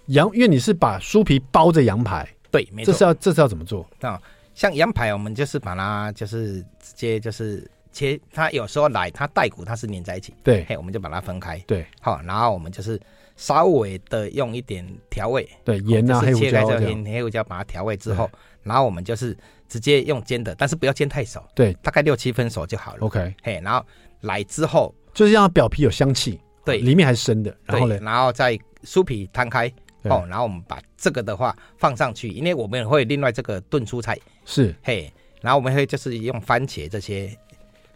[0.08, 4.22] 羊，因为你是把酥皮包着羊排，对，没错，这是要这是要怎么做啊？
[4.56, 13.00] 像羊排，我们就是把它就是直接就是切，它有时候来它带骨它是粘在一起，对，嘿，我们就把它分开，对，好，然后我们就是
[13.36, 16.65] 稍微的用一点调味，对，盐啊，黑胡椒，
[17.06, 18.28] 黑胡椒把它调味之后，
[18.63, 19.38] 然后我们就是
[19.70, 23.86] 直接用煎的，但是不要煎太熟，对，大概六七分熟就好了，OK，嘿，然后
[24.22, 29.72] 来之后就是让它表皮有香气，对，里面还是生的，然后呢，然后再酥皮摊开。
[30.10, 37.30] 哦，然后我们把这个的话放上去，因为我们会另外这个炖蔬菜是嘿，然后我们会就是用番茄这些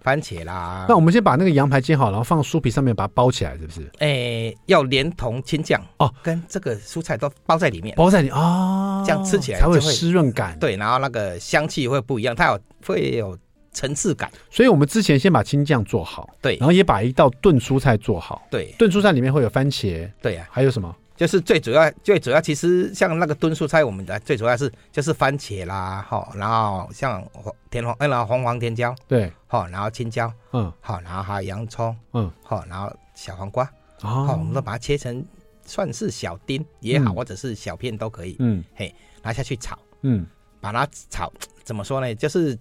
[0.02, 0.86] 番茄啦。
[0.90, 3.90] 那我们先把那个羊排煎好，然后放酥皮上面把它包起来，是不是？
[4.00, 10.58] 诶，要连同青酱哦，跟这个蔬菜都包在里面，包在里哦，这样吃起来才会湿润感。
[10.60, 13.38] 对，然后那个香气会不一样，它有会有
[13.72, 14.32] 层次感。
[14.50, 20.96] 所以我们之前先把青酱做好，对，然后也把一道炖蔬菜做好，对，炖蔬菜里面会有番茄，对呀，还有什么？
[21.22, 27.24] 就是最主要，最主要其实像那个炖蔬菜，我们的最主要是就是番茄啦，哈，然后像
[27.70, 35.24] 甜黄，然后红黄甜椒，对，好，然后青椒，嗯，好，然后还有洋葱，嗯，好，然后小黄瓜，好，我们都把它切成
[35.64, 40.26] 算是小丁也好，或者是小片都可以，嗯，嘿，拿下去炒，嗯，
[40.60, 41.32] 把它炒
[41.64, 42.16] 怎么说呢？
[42.16, 42.58] 就是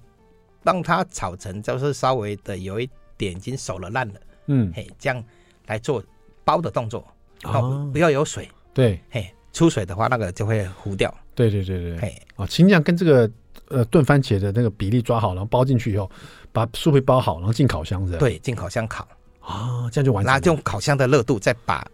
[0.62, 5.24] 让它炒成就是稍微的有一点已经熟了烂了，嗯，嘿，这样
[5.64, 6.04] 来做
[6.44, 7.02] 包的动作。
[7.44, 11.12] 哦，不要有水，对，嘿，出水的话，那个就会糊掉。
[11.34, 13.30] 对对对对，嘿，哦，青酱跟这个
[13.68, 16.10] 呃炖番茄的那个比例抓好，然后包进去以后，
[16.52, 18.18] 把酥皮包好，然后进烤箱是吧？
[18.18, 19.06] 对，进烤箱烤。
[19.40, 20.32] 啊，这样就完成。
[20.32, 21.86] 拿用烤箱的热度再把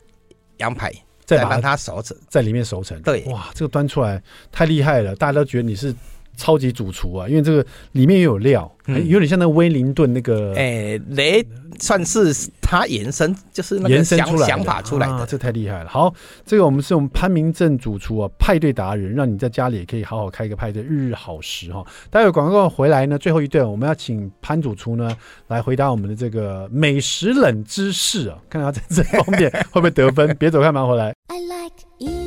[0.57, 0.93] 羊排
[1.25, 3.01] 再让它熟成，在里面熟成。
[3.03, 5.95] 对，哇，这个端出来太厉害了，大家都觉得你是。
[6.37, 11.47] 超级主厨啊，因为这个里面也有料，嗯、有点像那威灵顿那个，哎、欸，雷
[11.79, 15.89] 算是他延伸，就是那个延伸出来想法出来的，啊、这太厉害了。
[15.89, 16.13] 好，
[16.45, 21.85] 这个我们是我们潘明正主厨啊，派对达人，让你在家里也可以好好开一个派对，日日好食哈。
[22.11, 25.11] 待会广告回来呢，最后一段我们要请潘主厨呢
[25.49, 30.27] 来回答我们的这个美食冷知识啊，看看他在这方面会不会得分。
[30.39, 31.15] 别走开，马上回来。
[31.29, 32.26] I like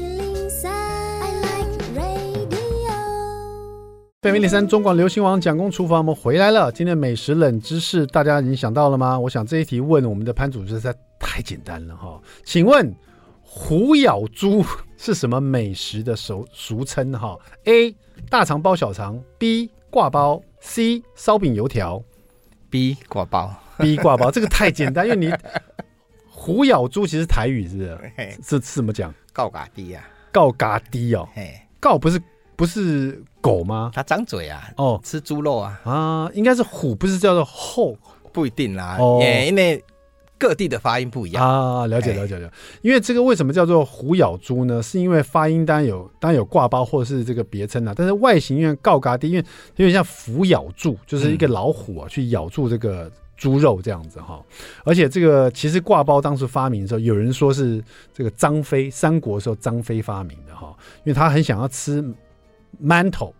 [4.21, 6.69] 北美零三中广流行王蒋公厨房，我们回来了。
[6.73, 9.17] 今天美食冷知识，大家已经想到了吗？
[9.17, 12.21] 我想这一题问我们的潘主厨实在太简单了哈。
[12.43, 12.93] 请问
[13.41, 14.61] 虎咬猪
[14.97, 17.95] 是什么美食的俗俗称哈？A
[18.29, 22.03] 大肠包小肠，B 挂包，C 烧饼油条
[22.69, 24.29] ，B 挂包，B 挂包。
[24.29, 25.33] 这个太简单，因为你
[26.27, 28.31] 虎咬猪其实台语是不是？
[28.43, 29.15] 是是怎么讲？
[29.31, 31.25] 告嘎低呀，告嘎低哦。
[31.79, 32.21] 告不是
[32.57, 33.23] 不是。
[33.41, 33.91] 狗吗？
[33.93, 34.69] 它张嘴啊！
[34.77, 35.79] 哦，吃猪肉啊！
[35.83, 37.97] 啊，应该是虎，不是叫做后，
[38.31, 38.97] 不一定啦。
[38.99, 39.83] 哦，因为
[40.37, 41.87] 各地的发音不一样啊。
[41.87, 42.53] 了解，了解，了解。
[42.81, 44.81] 因为这个为什么叫做虎咬猪呢？
[44.81, 47.93] 是因为发音当然有，当然有挂包或者是这个别称啊。
[47.95, 49.45] 但是外形因为告嘎低，因为
[49.75, 54.41] 有点像虎咬住，就是一个老虎啊，去咬住这个猪肉这样子哈。
[54.83, 57.83] 而且这个其实挂包当时发明的时候，有人说是
[58.13, 62.03] 这个张飞三国的时候张飞发明的哈，因为他很想要吃
[62.83, 63.33] 馒头，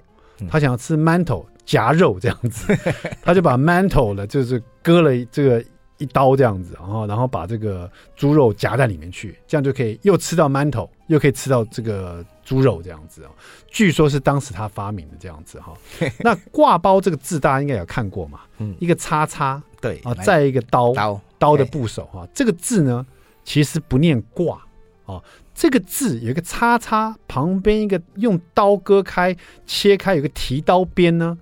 [0.49, 2.73] 他想要吃馒头夹肉这样子，
[3.21, 5.63] 他就把馒头呢就是割了这个。
[6.01, 13.32] 一刀这样子，然后然后把这个猪肉夹在里面去，这样就可以又吃到馒头，又可以吃到这个猪肉这样子啊。
[13.67, 15.73] 据说是当时他发明的这样子哈。
[16.23, 18.39] 那挂包这个字大家应该有看过嘛？
[18.59, 22.25] 嗯，一个叉叉，对啊，再一个刀刀刀的部首哈。
[22.34, 23.05] 这个字呢，
[23.43, 24.57] 其实不念挂
[25.05, 25.21] 啊，
[25.60, 29.36] 这个字有一个叉叉旁边一个用刀割开
[29.68, 31.38] 切开，有个提刀边呢。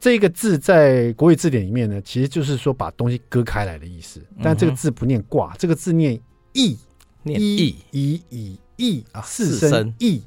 [0.00, 4.20] 这个字在国语字典里面呢，其实就是说把东西割开来的意思。
[4.42, 6.20] 但这个字不念挂，这个字念
[6.54, 6.76] 义，
[7.22, 10.20] 念义，以以义啊，四声义，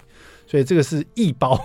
[0.47, 1.59] 所以这个是义包。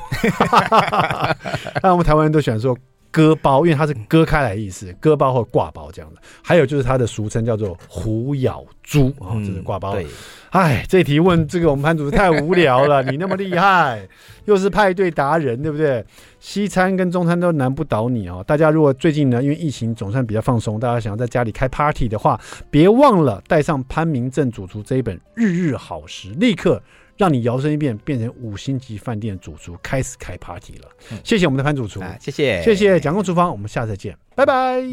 [1.85, 2.77] 那我们台湾人都喜欢说
[3.11, 6.21] 割包，因为它是割开来的意思，割包或挂包这样的。
[6.43, 9.93] 还有就是它的俗称叫做虎咬猪啊，这是挂包。
[9.95, 10.07] 对。
[10.51, 13.03] 哎，这题问这个我们潘主任太无聊了。
[13.05, 14.09] 你那么厉害，
[14.47, 16.05] 又是派对达人，对不对？
[16.41, 18.43] 西餐跟中餐都难不倒你哦。
[18.45, 26.83] 大家如果最近呢，因为疫情总算比较放松，大家想要在家里开 party 的话，别忘了带上潘明正主厨这一本《日日好食》，立刻
[27.21, 30.89] 让你摇身一变，变成五星级饭店主厨，开始开 party 了。
[31.23, 34.91] 谢谢我们的潘主厨，谢谢，谢谢蒋公厨房，我们下次再见，拜拜。